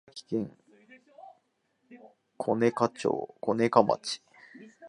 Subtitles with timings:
[0.07, 0.51] 長崎県
[2.37, 2.71] 小値
[3.69, 4.23] 賀町